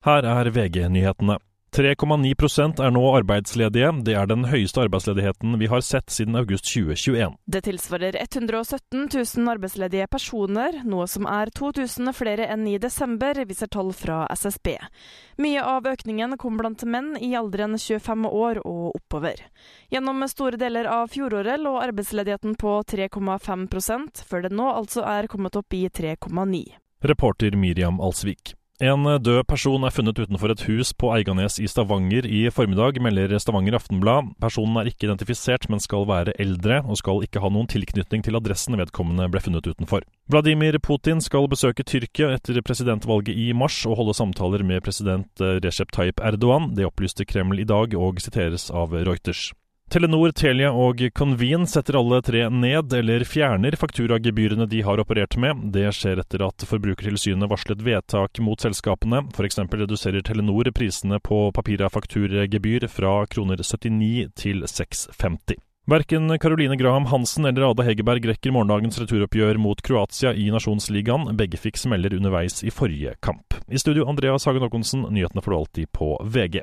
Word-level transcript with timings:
Her 0.00 0.24
er 0.24 0.48
VG-nyhetene. 0.48 1.34
3,9% 1.76 2.80
er 2.82 2.90
nå 2.90 3.02
arbeidsledige. 3.14 3.90
Det 4.02 4.14
er 4.16 4.26
den 4.26 4.46
høyeste 4.48 4.80
arbeidsledigheten 4.82 5.58
vi 5.60 5.68
har 5.68 5.82
sett 5.84 6.08
siden 6.10 6.38
august 6.40 6.64
2021. 6.72 7.34
Det 7.44 7.60
tilsvarer 7.66 8.16
117 8.16 9.10
000 9.12 9.50
arbeidsledige 9.52 10.08
personer, 10.10 10.80
noe 10.88 11.04
som 11.06 11.28
er 11.28 11.52
2000 11.52 12.10
flere 12.16 12.48
enn 12.48 12.64
i 12.66 12.78
desember, 12.80 13.38
viser 13.44 13.68
tall 13.68 13.92
fra 13.92 14.24
SSB. 14.32 14.72
Mye 15.36 15.62
av 15.62 15.86
økningen 15.92 16.38
kom 16.40 16.56
blant 16.58 16.82
menn 16.88 17.12
i 17.20 17.34
alderen 17.38 17.76
25 17.76 18.24
år 18.26 18.62
og 18.64 18.96
oppover. 18.96 19.44
Gjennom 19.92 20.24
store 20.32 20.56
deler 20.56 20.88
av 20.88 21.12
fjoråret 21.12 21.60
lå 21.60 21.76
arbeidsledigheten 21.84 22.56
på 22.56 22.78
3,5% 22.88 24.24
før 24.24 24.48
det 24.48 24.54
nå 24.56 24.72
altså 24.72 25.04
er 25.04 25.28
kommet 25.28 25.60
opp 25.60 25.76
i 25.76 25.84
3,9. 25.92 26.64
Reporter 27.04 27.54
Miriam 27.56 28.00
Alsvik. 28.00 28.56
En 28.80 29.04
død 29.04 29.42
person 29.44 29.82
er 29.84 29.92
funnet 29.92 30.16
utenfor 30.16 30.54
et 30.54 30.62
hus 30.64 30.94
på 30.96 31.10
Eiganes 31.12 31.58
i 31.60 31.66
Stavanger 31.68 32.24
i 32.24 32.46
formiddag, 32.48 32.96
melder 33.04 33.34
Stavanger 33.36 33.76
Aftenblad. 33.76 34.30
Personen 34.40 34.78
er 34.80 34.88
ikke 34.88 35.04
identifisert, 35.04 35.66
men 35.68 35.82
skal 35.84 36.06
være 36.08 36.32
eldre, 36.40 36.78
og 36.88 36.96
skal 36.96 37.20
ikke 37.26 37.42
ha 37.44 37.50
noen 37.52 37.68
tilknytning 37.68 38.24
til 38.24 38.40
adressen 38.40 38.80
vedkommende 38.80 39.28
ble 39.28 39.44
funnet 39.44 39.68
utenfor. 39.68 40.08
Vladimir 40.32 40.80
Putin 40.80 41.20
skal 41.20 41.50
besøke 41.52 41.84
Tyrkia 41.84 42.32
etter 42.38 42.56
presidentvalget 42.64 43.36
i 43.36 43.50
mars 43.52 43.82
og 43.84 44.00
holde 44.00 44.16
samtaler 44.16 44.64
med 44.64 44.80
president 44.88 45.44
Recep 45.60 45.92
Tayyip 45.92 46.24
Erdogan. 46.24 46.72
Det 46.72 46.88
opplyste 46.88 47.28
Kreml 47.28 47.60
i 47.60 47.68
dag, 47.68 47.92
og 47.92 48.24
siteres 48.24 48.70
av 48.72 48.96
Reuters. 48.96 49.50
Telenor, 49.90 50.30
Telia 50.30 50.68
og 50.70 51.00
Convene 51.18 51.66
setter 51.66 51.96
alle 51.98 52.20
tre 52.22 52.44
ned 52.54 52.92
eller 52.94 53.24
fjerner 53.26 53.74
fakturagebyrene 53.74 54.68
de 54.70 54.84
har 54.86 55.02
operert 55.02 55.34
med. 55.34 55.64
Det 55.74 55.88
skjer 55.96 56.20
etter 56.22 56.44
at 56.46 56.62
Forbrukertilsynet 56.70 57.50
varslet 57.50 57.82
vedtak 57.82 58.38
mot 58.38 58.62
selskapene. 58.62 59.24
F.eks. 59.34 59.58
reduserer 59.66 60.22
Telenor 60.22 60.70
prisene 60.78 61.18
på 61.18 61.40
papirafakturgebyr 61.58 62.86
fra 62.86 63.16
kroner 63.34 63.64
79 63.66 64.30
til 64.38 64.62
6,50. 64.62 65.58
Verken 65.90 66.38
Caroline 66.38 66.78
Graham 66.78 67.10
Hansen 67.10 67.50
eller 67.50 67.72
Ada 67.72 67.82
Hegerberg 67.82 68.30
rekker 68.30 68.54
morgendagens 68.54 69.00
returoppgjør 69.02 69.58
mot 69.58 69.82
Kroatia 69.82 70.30
i 70.38 70.52
Nasjonsligaen. 70.54 71.32
Begge 71.34 71.58
fikk 71.58 71.82
smeller 71.82 72.14
underveis 72.14 72.62
i 72.62 72.70
forrige 72.70 73.18
kamp. 73.18 73.58
I 73.66 73.82
studio 73.82 74.06
Andreas 74.06 74.46
Hagen 74.46 74.62
Håkonsen, 74.62 75.08
nyhetene 75.10 75.42
får 75.42 75.50
du 75.50 75.58
alltid 75.58 75.92
på 75.98 76.14
VG. 76.30 76.62